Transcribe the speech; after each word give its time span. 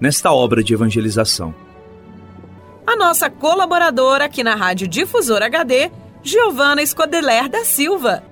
nesta 0.00 0.32
obra 0.32 0.62
de 0.62 0.74
evangelização. 0.74 1.54
A 2.86 2.96
nossa 2.96 3.28
colaboradora 3.28 4.24
aqui 4.24 4.42
na 4.42 4.54
Rádio 4.54 4.88
Difusor 4.88 5.42
HD, 5.42 5.90
Giovana 6.22 6.82
Escodeler 6.82 7.48
da 7.48 7.64
Silva. 7.64 8.22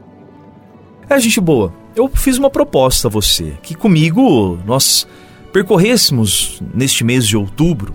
É, 1.09 1.19
gente 1.21 1.41
boa, 1.41 1.73
eu 1.95 2.09
fiz 2.09 2.39
uma 2.39 2.51
proposta 2.51 3.09
a 3.09 3.11
você, 3.11 3.55
que 3.63 3.75
comigo 3.75 4.59
nós 4.65 5.07
percorrêssemos 5.53 6.61
neste 6.75 7.05
mês 7.05 7.27
de 7.27 7.37
outubro, 7.37 7.95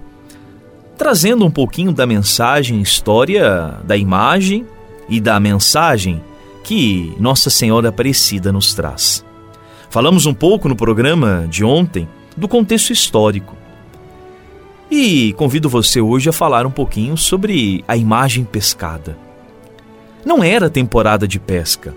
trazendo 0.98 1.46
um 1.46 1.52
pouquinho 1.52 1.92
da 1.92 2.06
mensagem, 2.06 2.82
história 2.82 3.80
da 3.84 3.98
imagem 3.98 4.66
e 5.10 5.20
da 5.20 5.40
mensagem 5.40 6.24
que 6.64 7.14
Nossa 7.20 7.50
Senhora 7.50 7.90
Aparecida 7.90 8.52
nos 8.52 8.74
traz. 8.74 9.26
Falamos 9.90 10.26
um 10.26 10.34
pouco 10.34 10.70
no 10.70 10.76
programa 10.76 11.46
de 11.50 11.64
ontem 11.66 12.08
do 12.38 12.48
contexto 12.48 12.94
histórico. 12.94 13.61
E 14.94 15.32
convido 15.38 15.70
você 15.70 16.02
hoje 16.02 16.28
a 16.28 16.34
falar 16.34 16.66
um 16.66 16.70
pouquinho 16.70 17.16
sobre 17.16 17.82
a 17.88 17.96
imagem 17.96 18.44
pescada. 18.44 19.18
Não 20.26 20.44
era 20.44 20.70
temporada 20.70 21.26
de 21.26 21.40
pesca, 21.40 21.96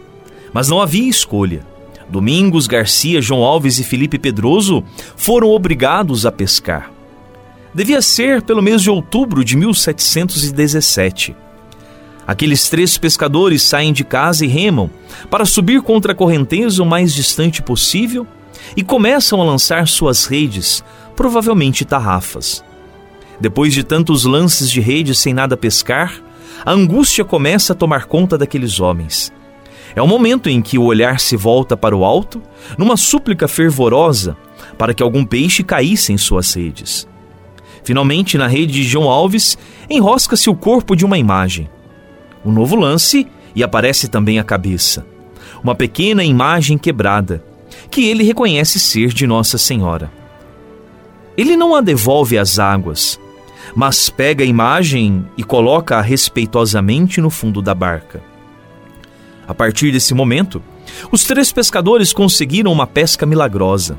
mas 0.52 0.68
não 0.68 0.80
havia 0.80 1.10
escolha. 1.10 1.66
Domingos, 2.08 2.68
Garcia, 2.68 3.20
João 3.20 3.42
Alves 3.42 3.80
e 3.80 3.84
Felipe 3.84 4.16
Pedroso 4.16 4.84
foram 5.16 5.50
obrigados 5.50 6.24
a 6.24 6.30
pescar. 6.30 6.92
Devia 7.74 8.00
ser 8.00 8.42
pelo 8.42 8.62
mês 8.62 8.80
de 8.80 8.90
outubro 8.90 9.44
de 9.44 9.56
1717. 9.56 11.34
Aqueles 12.24 12.68
três 12.68 12.96
pescadores 12.96 13.62
saem 13.62 13.92
de 13.92 14.04
casa 14.04 14.44
e 14.44 14.48
remam 14.48 14.88
para 15.28 15.44
subir 15.44 15.82
contra 15.82 16.12
a 16.12 16.14
correnteza 16.14 16.80
o 16.80 16.86
mais 16.86 17.12
distante 17.12 17.60
possível 17.60 18.24
e 18.76 18.84
começam 18.84 19.42
a 19.42 19.44
lançar 19.44 19.88
suas 19.88 20.26
redes, 20.26 20.84
provavelmente 21.16 21.84
tarrafas. 21.84 22.62
Depois 23.40 23.72
de 23.72 23.82
tantos 23.82 24.24
lances 24.24 24.70
de 24.70 24.80
rede 24.80 25.14
sem 25.14 25.34
nada 25.34 25.56
pescar, 25.56 26.22
a 26.64 26.72
angústia 26.72 27.24
começa 27.24 27.72
a 27.72 27.76
tomar 27.76 28.06
conta 28.06 28.38
daqueles 28.38 28.80
homens. 28.80 29.32
É 29.96 30.02
o 30.02 30.06
momento 30.06 30.48
em 30.48 30.60
que 30.60 30.78
o 30.78 30.84
olhar 30.84 31.20
se 31.20 31.36
volta 31.36 31.76
para 31.76 31.96
o 31.96 32.04
alto, 32.04 32.42
numa 32.76 32.96
súplica 32.96 33.46
fervorosa 33.46 34.36
para 34.76 34.94
que 34.94 35.02
algum 35.02 35.24
peixe 35.24 35.62
caísse 35.62 36.12
em 36.12 36.18
suas 36.18 36.52
redes. 36.54 37.06
Finalmente, 37.84 38.38
na 38.38 38.46
rede 38.46 38.72
de 38.72 38.82
João 38.82 39.08
Alves, 39.08 39.58
enrosca-se 39.88 40.48
o 40.48 40.54
corpo 40.54 40.96
de 40.96 41.04
uma 41.04 41.18
imagem. 41.18 41.68
Um 42.44 42.50
novo 42.50 42.76
lance 42.76 43.26
e 43.54 43.62
aparece 43.62 44.08
também 44.08 44.38
a 44.38 44.44
cabeça. 44.44 45.06
Uma 45.62 45.74
pequena 45.74 46.24
imagem 46.24 46.78
quebrada, 46.78 47.44
que 47.90 48.08
ele 48.08 48.24
reconhece 48.24 48.80
ser 48.80 49.08
de 49.08 49.26
Nossa 49.26 49.58
Senhora. 49.58 50.10
Ele 51.36 51.56
não 51.56 51.74
a 51.74 51.80
devolve 51.80 52.38
às 52.38 52.58
águas, 52.58 53.20
mas 53.74 54.10
pega 54.10 54.42
a 54.42 54.46
imagem 54.46 55.24
e 55.36 55.44
coloca-a 55.44 56.00
respeitosamente 56.00 57.20
no 57.20 57.30
fundo 57.30 57.62
da 57.62 57.74
barca. 57.74 58.22
A 59.46 59.54
partir 59.54 59.92
desse 59.92 60.14
momento, 60.14 60.62
os 61.10 61.24
três 61.24 61.52
pescadores 61.52 62.12
conseguiram 62.12 62.72
uma 62.72 62.86
pesca 62.86 63.26
milagrosa, 63.26 63.98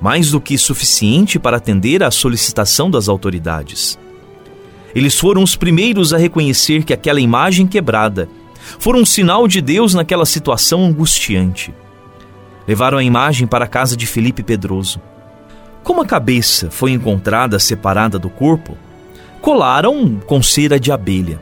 mais 0.00 0.30
do 0.30 0.40
que 0.40 0.56
suficiente 0.56 1.38
para 1.38 1.56
atender 1.56 2.02
à 2.02 2.10
solicitação 2.10 2.90
das 2.90 3.08
autoridades. 3.08 3.98
Eles 4.94 5.18
foram 5.18 5.42
os 5.42 5.56
primeiros 5.56 6.12
a 6.12 6.18
reconhecer 6.18 6.84
que 6.84 6.92
aquela 6.92 7.20
imagem 7.20 7.66
quebrada 7.66 8.28
fora 8.78 8.98
um 8.98 9.04
sinal 9.04 9.46
de 9.46 9.60
Deus 9.60 9.94
naquela 9.94 10.26
situação 10.26 10.84
angustiante. 10.84 11.72
Levaram 12.66 12.98
a 12.98 13.04
imagem 13.04 13.46
para 13.46 13.64
a 13.64 13.68
casa 13.68 13.96
de 13.96 14.06
Felipe 14.06 14.42
Pedroso. 14.42 15.00
Como 15.82 16.02
a 16.02 16.06
cabeça 16.06 16.70
foi 16.70 16.92
encontrada 16.92 17.58
separada 17.58 18.18
do 18.18 18.28
corpo, 18.28 18.76
colaram 19.40 20.20
com 20.26 20.42
cera 20.42 20.78
de 20.78 20.92
abelha. 20.92 21.40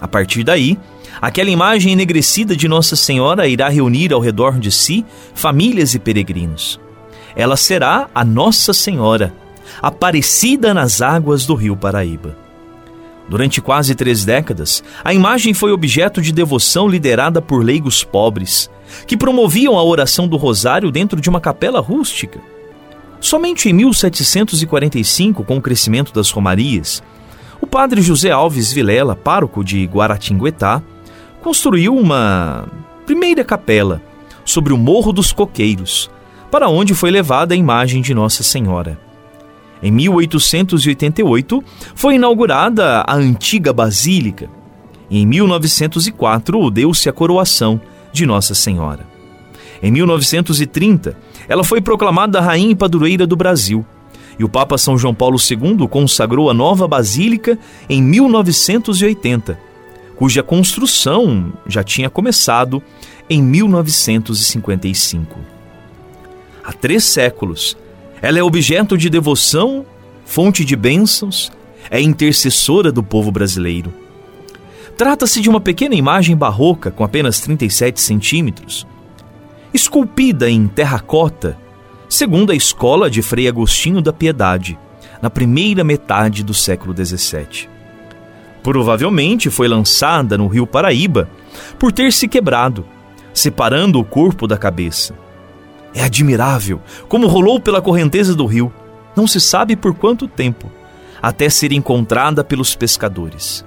A 0.00 0.06
partir 0.06 0.44
daí, 0.44 0.78
aquela 1.20 1.50
imagem 1.50 1.92
enegrecida 1.92 2.54
de 2.54 2.68
Nossa 2.68 2.94
Senhora 2.94 3.48
irá 3.48 3.68
reunir 3.68 4.12
ao 4.12 4.20
redor 4.20 4.58
de 4.58 4.70
si 4.70 5.04
famílias 5.34 5.94
e 5.94 5.98
peregrinos. 5.98 6.80
Ela 7.34 7.56
será 7.56 8.08
a 8.14 8.24
Nossa 8.24 8.72
Senhora, 8.72 9.32
aparecida 9.82 10.72
nas 10.72 11.02
águas 11.02 11.46
do 11.46 11.54
rio 11.54 11.76
Paraíba. 11.76 12.36
Durante 13.28 13.60
quase 13.60 13.94
três 13.94 14.24
décadas, 14.24 14.82
a 15.04 15.12
imagem 15.12 15.52
foi 15.52 15.70
objeto 15.70 16.22
de 16.22 16.32
devoção 16.32 16.88
liderada 16.88 17.42
por 17.42 17.62
leigos 17.62 18.02
pobres, 18.02 18.70
que 19.06 19.18
promoviam 19.18 19.78
a 19.78 19.84
oração 19.84 20.26
do 20.26 20.38
rosário 20.38 20.90
dentro 20.90 21.20
de 21.20 21.28
uma 21.28 21.40
capela 21.40 21.80
rústica. 21.80 22.40
Somente 23.20 23.68
em 23.68 23.72
1745, 23.74 25.44
com 25.44 25.58
o 25.58 25.60
crescimento 25.60 26.12
das 26.12 26.30
romarias, 26.30 27.02
padre 27.78 28.02
José 28.02 28.32
Alves 28.32 28.72
Vilela, 28.72 29.14
pároco 29.14 29.62
de 29.62 29.84
Guaratinguetá, 29.84 30.82
construiu 31.40 31.96
uma 31.96 32.66
primeira 33.06 33.44
capela 33.44 34.02
sobre 34.44 34.72
o 34.72 34.76
Morro 34.76 35.12
dos 35.12 35.30
Coqueiros, 35.30 36.10
para 36.50 36.68
onde 36.68 36.92
foi 36.92 37.08
levada 37.08 37.54
a 37.54 37.56
imagem 37.56 38.02
de 38.02 38.12
Nossa 38.12 38.42
Senhora. 38.42 38.98
Em 39.80 39.92
1888 39.92 41.62
foi 41.94 42.16
inaugurada 42.16 43.04
a 43.06 43.14
antiga 43.14 43.72
basílica 43.72 44.50
e 45.08 45.20
em 45.20 45.26
1904 45.26 46.72
deu-se 46.72 47.08
a 47.08 47.12
coroação 47.12 47.80
de 48.12 48.26
Nossa 48.26 48.56
Senhora. 48.56 49.06
Em 49.80 49.92
1930, 49.92 51.16
ela 51.48 51.62
foi 51.62 51.80
proclamada 51.80 52.40
Rainha 52.40 52.72
e 52.72 52.74
Padroeira 52.74 53.24
do 53.24 53.36
Brasil 53.36 53.86
e 54.38 54.44
o 54.44 54.48
Papa 54.48 54.78
São 54.78 54.96
João 54.96 55.14
Paulo 55.14 55.36
II 55.38 55.88
consagrou 55.88 56.48
a 56.48 56.54
nova 56.54 56.86
basílica 56.86 57.58
em 57.88 58.00
1980, 58.00 59.58
cuja 60.14 60.42
construção 60.42 61.52
já 61.66 61.82
tinha 61.82 62.08
começado 62.08 62.82
em 63.28 63.42
1955. 63.42 65.38
Há 66.62 66.72
três 66.72 67.04
séculos, 67.04 67.76
ela 68.22 68.38
é 68.38 68.42
objeto 68.42 68.96
de 68.96 69.10
devoção, 69.10 69.84
fonte 70.24 70.64
de 70.64 70.76
bênçãos, 70.76 71.50
é 71.90 72.00
intercessora 72.00 72.92
do 72.92 73.02
povo 73.02 73.32
brasileiro. 73.32 73.92
Trata-se 74.96 75.40
de 75.40 75.48
uma 75.48 75.60
pequena 75.60 75.94
imagem 75.94 76.36
barroca 76.36 76.90
com 76.90 77.04
apenas 77.04 77.40
37 77.40 78.00
centímetros, 78.00 78.86
esculpida 79.72 80.50
em 80.50 80.66
terracota 80.66 81.56
segundo 82.08 82.52
a 82.52 82.54
escola 82.54 83.10
de 83.10 83.20
Frei 83.20 83.46
Agostinho 83.48 84.00
da 84.00 84.12
Piedade, 84.12 84.78
na 85.20 85.28
primeira 85.28 85.84
metade 85.84 86.42
do 86.42 86.54
século 86.54 86.94
XVII. 86.94 87.68
Provavelmente 88.62 89.50
foi 89.50 89.68
lançada 89.68 90.38
no 90.38 90.46
rio 90.46 90.66
Paraíba 90.66 91.28
por 91.78 91.92
ter 91.92 92.12
se 92.12 92.26
quebrado, 92.26 92.84
separando 93.34 94.00
o 94.00 94.04
corpo 94.04 94.46
da 94.46 94.56
cabeça. 94.56 95.14
É 95.94 96.02
admirável 96.02 96.80
como 97.08 97.26
rolou 97.26 97.60
pela 97.60 97.82
correnteza 97.82 98.34
do 98.34 98.46
rio, 98.46 98.72
não 99.16 99.26
se 99.26 99.40
sabe 99.40 99.76
por 99.76 99.94
quanto 99.94 100.28
tempo, 100.28 100.70
até 101.20 101.48
ser 101.48 101.72
encontrada 101.72 102.44
pelos 102.44 102.74
pescadores. 102.74 103.64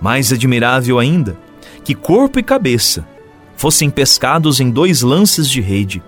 Mais 0.00 0.32
admirável 0.32 0.98
ainda, 0.98 1.36
que 1.84 1.94
corpo 1.94 2.38
e 2.38 2.42
cabeça 2.42 3.06
fossem 3.56 3.88
pescados 3.88 4.60
em 4.60 4.70
dois 4.70 5.02
lances 5.02 5.48
de 5.48 5.60
rede, 5.60 6.02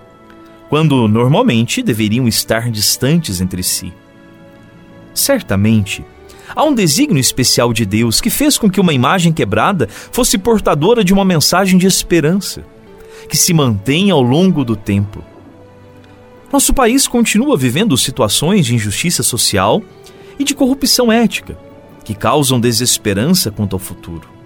quando 0.69 1.07
normalmente 1.07 1.81
deveriam 1.81 2.27
estar 2.27 2.69
distantes 2.69 3.41
entre 3.41 3.63
si. 3.63 3.91
Certamente, 5.13 6.05
há 6.55 6.63
um 6.63 6.73
desígnio 6.73 7.19
especial 7.19 7.73
de 7.73 7.85
Deus 7.85 8.21
que 8.21 8.29
fez 8.29 8.57
com 8.57 8.69
que 8.69 8.79
uma 8.79 8.93
imagem 8.93 9.33
quebrada 9.33 9.89
fosse 9.89 10.37
portadora 10.37 11.03
de 11.03 11.11
uma 11.11 11.25
mensagem 11.25 11.77
de 11.77 11.87
esperança, 11.87 12.63
que 13.27 13.35
se 13.35 13.53
mantém 13.53 14.11
ao 14.11 14.21
longo 14.21 14.63
do 14.63 14.75
tempo. 14.75 15.23
Nosso 16.53 16.73
país 16.73 17.07
continua 17.07 17.57
vivendo 17.57 17.97
situações 17.97 18.65
de 18.65 18.75
injustiça 18.75 19.23
social 19.23 19.81
e 20.37 20.43
de 20.43 20.55
corrupção 20.55 21.11
ética, 21.11 21.57
que 22.03 22.15
causam 22.15 22.59
desesperança 22.59 23.51
quanto 23.51 23.75
ao 23.75 23.79
futuro. 23.79 24.38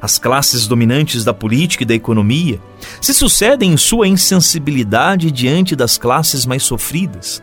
As 0.00 0.18
classes 0.18 0.66
dominantes 0.66 1.24
da 1.24 1.34
política 1.34 1.82
e 1.82 1.86
da 1.86 1.94
economia 1.94 2.60
se 3.00 3.12
sucedem 3.12 3.72
em 3.72 3.76
sua 3.76 4.06
insensibilidade 4.06 5.30
diante 5.30 5.74
das 5.74 5.98
classes 5.98 6.46
mais 6.46 6.62
sofridas, 6.62 7.42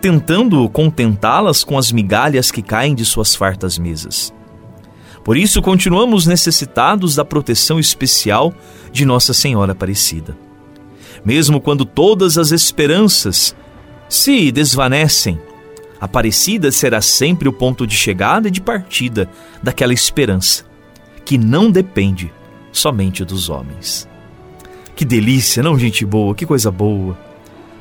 tentando 0.00 0.68
contentá-las 0.68 1.64
com 1.64 1.78
as 1.78 1.90
migalhas 1.90 2.50
que 2.50 2.62
caem 2.62 2.94
de 2.94 3.04
suas 3.04 3.34
fartas 3.34 3.78
mesas. 3.78 4.32
Por 5.24 5.38
isso, 5.38 5.62
continuamos 5.62 6.26
necessitados 6.26 7.14
da 7.14 7.24
proteção 7.24 7.80
especial 7.80 8.52
de 8.92 9.06
Nossa 9.06 9.32
Senhora 9.32 9.72
Aparecida. 9.72 10.36
Mesmo 11.24 11.62
quando 11.62 11.86
todas 11.86 12.36
as 12.36 12.52
esperanças 12.52 13.56
se 14.06 14.52
desvanecem, 14.52 15.40
Aparecida 15.98 16.70
será 16.70 17.00
sempre 17.00 17.48
o 17.48 17.52
ponto 17.52 17.86
de 17.86 17.96
chegada 17.96 18.48
e 18.48 18.50
de 18.50 18.60
partida 18.60 19.30
daquela 19.62 19.94
esperança, 19.94 20.66
que 21.24 21.38
não 21.38 21.70
depende 21.70 22.32
somente 22.72 23.24
dos 23.24 23.48
homens. 23.48 24.08
Que 24.94 25.04
delícia, 25.04 25.62
não, 25.62 25.78
gente 25.78 26.04
boa? 26.04 26.34
Que 26.34 26.46
coisa 26.46 26.70
boa. 26.70 27.18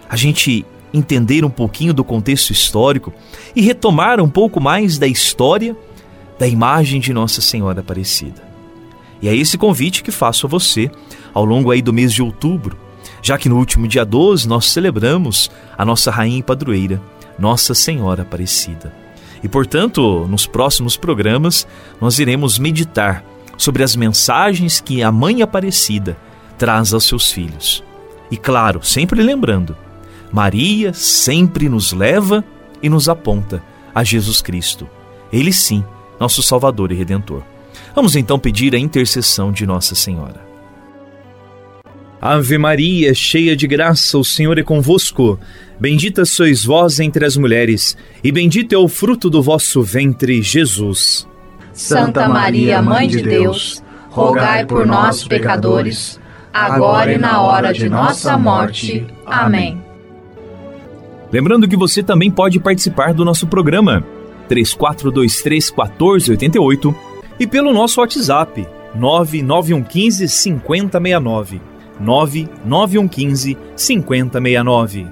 A 0.10 0.16
gente 0.16 0.66
entender 0.94 1.44
um 1.44 1.50
pouquinho 1.50 1.94
do 1.94 2.04
contexto 2.04 2.52
histórico 2.52 3.14
e 3.56 3.62
retomar 3.62 4.22
um 4.22 4.30
pouco 4.30 4.60
mais 4.60 4.98
da 4.98 5.08
história 5.08 5.76
da 6.38 6.48
imagem 6.48 7.00
de 7.00 7.14
Nossa 7.14 7.42
Senhora 7.42 7.82
Aparecida. 7.82 8.42
E 9.22 9.28
é 9.28 9.36
esse 9.36 9.58
convite 9.58 10.04
que 10.04 10.12
faço 10.12 10.46
a 10.46 10.50
você 10.50 10.92
ao 11.34 11.46
longo 11.46 11.72
aí 11.72 11.82
do 11.82 11.94
mês 11.94 12.14
de 12.14 12.22
outubro, 12.22 12.78
já 13.22 13.38
que 13.38 13.50
no 13.50 13.58
último 13.58 13.88
dia 13.88 14.06
12 14.06 14.48
nós 14.48 14.66
celebramos 14.66 15.50
a 15.78 15.86
nossa 15.86 16.12
rainha 16.12 16.40
e 16.40 16.44
padroeira, 16.44 17.02
nossa 17.40 17.74
Senhora 17.74 18.24
Aparecida. 18.24 18.94
E 19.44 19.48
portanto, 19.48 20.28
nos 20.30 20.46
próximos 20.46 20.96
programas, 20.96 21.68
nós 22.00 22.20
iremos 22.20 22.60
meditar 22.60 23.24
sobre 23.58 23.84
as 23.84 23.96
mensagens 23.96 24.80
que 24.82 25.04
a 25.04 25.12
Mãe 25.12 25.42
Aparecida 25.42 26.18
traz 26.58 26.94
aos 26.94 27.06
seus 27.06 27.32
filhos. 27.32 27.84
E 28.30 28.38
claro, 28.38 28.84
sempre 28.84 29.22
lembrando, 29.22 29.76
Maria 30.32 30.94
sempre 30.94 31.70
nos 31.70 31.94
leva 31.94 32.44
e 32.82 32.90
nos 32.90 33.08
aponta 33.08 33.62
a 33.94 34.04
Jesus 34.04 34.42
Cristo. 34.42 34.90
Ele 35.32 35.54
sim, 35.54 35.84
nosso 36.20 36.42
Salvador 36.42 36.92
e 36.92 36.96
Redentor. 36.96 37.44
Vamos 37.96 38.16
então 38.16 38.40
pedir 38.40 38.74
a 38.74 38.80
intercessão 38.80 39.52
de 39.52 39.66
Nossa 39.66 39.94
Senhora. 39.94 40.54
Ave 42.20 42.58
Maria, 42.58 43.14
cheia 43.14 43.56
de 43.56 43.68
graça, 43.68 44.18
o 44.18 44.24
Senhor 44.24 44.58
é 44.58 44.64
convosco. 44.64 45.38
Bendita 45.80 46.24
sois 46.24 46.64
vós 46.64 47.00
entre 47.00 47.26
as 47.26 47.36
mulheres, 47.36 47.98
e 48.24 48.32
bendito 48.32 48.74
é 48.74 48.78
o 48.78 48.88
fruto 48.88 49.30
do 49.30 49.44
vosso 49.44 49.84
ventre, 49.84 50.42
Jesus. 50.42 51.28
Santa 51.74 52.30
Maria, 52.30 52.82
Mãe 52.82 53.08
de 53.08 53.22
Deus, 53.22 53.84
rogai 54.10 54.66
por 54.66 54.86
nós, 54.86 55.28
pecadores, 55.28 56.20
agora 56.54 57.14
e 57.14 57.18
na 57.18 57.42
hora 57.42 57.74
de 57.74 57.90
nossa 57.90 58.38
morte. 58.38 59.06
Amém. 59.26 59.82
Lembrando 61.32 61.68
que 61.68 61.76
você 61.76 62.04
também 62.04 62.30
pode 62.30 62.60
participar 62.60 63.12
do 63.12 63.26
nosso 63.26 63.48
programa 63.48 64.06
3423 64.48 65.72
1488 65.72 66.96
e 67.40 67.48
pelo 67.48 67.74
nosso 67.74 68.00
WhatsApp 68.00 68.68
99115 68.94 70.28
5069. 70.28 71.62
99115 72.00 73.58
5069. 73.76 75.08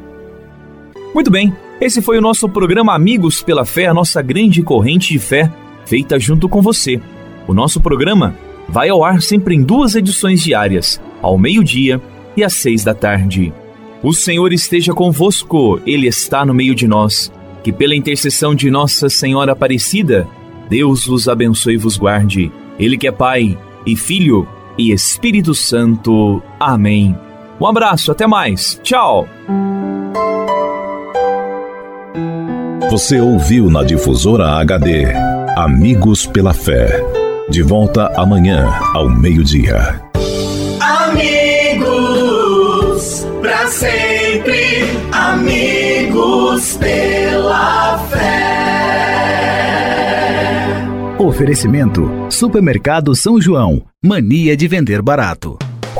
Muito 1.13 1.31
bem, 1.31 1.53
esse 1.79 2.01
foi 2.01 2.19
o 2.19 2.21
nosso 2.21 2.47
programa 2.47 2.93
Amigos 2.93 3.41
pela 3.41 3.65
Fé, 3.65 3.87
a 3.87 3.93
nossa 3.93 4.21
grande 4.21 4.61
corrente 4.61 5.13
de 5.13 5.19
fé, 5.19 5.51
feita 5.91 6.17
junto 6.17 6.47
com 6.47 6.61
você. 6.61 7.01
O 7.45 7.53
nosso 7.53 7.81
programa 7.81 8.33
vai 8.69 8.87
ao 8.87 9.03
ar 9.03 9.21
sempre 9.21 9.55
em 9.55 9.61
duas 9.61 9.93
edições 9.93 10.41
diárias, 10.41 11.01
ao 11.21 11.37
meio-dia 11.37 12.01
e 12.37 12.45
às 12.45 12.53
seis 12.53 12.81
da 12.81 12.93
tarde. 12.93 13.51
O 14.01 14.13
Senhor 14.13 14.53
esteja 14.53 14.93
convosco, 14.93 15.81
Ele 15.85 16.07
está 16.07 16.45
no 16.45 16.53
meio 16.53 16.73
de 16.73 16.87
nós. 16.87 17.29
Que 17.61 17.73
pela 17.73 17.93
intercessão 17.93 18.55
de 18.55 18.71
Nossa 18.71 19.09
Senhora 19.09 19.51
Aparecida, 19.51 20.25
Deus 20.69 21.05
vos 21.05 21.27
abençoe 21.27 21.73
e 21.73 21.77
vos 21.77 21.97
guarde. 21.97 22.49
Ele 22.79 22.97
que 22.97 23.07
é 23.07 23.11
Pai 23.11 23.57
e 23.85 23.93
Filho 23.97 24.47
e 24.77 24.93
Espírito 24.93 25.53
Santo. 25.53 26.41
Amém. 26.57 27.13
Um 27.59 27.67
abraço, 27.67 28.13
até 28.13 28.25
mais. 28.25 28.79
Tchau. 28.81 29.27
Você 32.89 33.19
ouviu 33.19 33.69
na 33.69 33.83
difusora 33.83 34.53
HD 34.53 35.40
Amigos 35.63 36.25
pela 36.25 36.53
Fé. 36.55 36.89
De 37.47 37.61
volta 37.61 38.11
amanhã 38.19 38.67
ao 38.95 39.07
meio-dia. 39.07 40.01
Amigos, 41.05 42.07
para 43.43 43.67
sempre, 43.67 44.85
amigos 45.11 46.77
pela 46.77 47.99
fé. 48.09 48.41
Oferecimento: 51.19 52.09
Supermercado 52.31 53.15
São 53.15 53.39
João. 53.39 53.83
Mania 54.03 54.57
de 54.57 54.67
vender 54.67 54.99
barato. 55.03 55.59